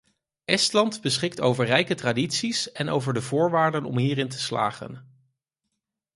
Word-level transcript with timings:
Estland 0.45 1.01
beschikt 1.01 1.41
over 1.41 1.65
rijke 1.65 1.95
tradities 1.95 2.71
en 2.71 2.89
over 2.89 3.13
de 3.13 3.21
voorwaarden 3.21 3.85
om 3.85 3.97
hierin 3.97 4.29
te 4.29 4.39
slagen. 4.39 5.07